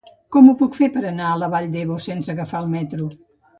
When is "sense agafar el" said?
2.09-2.75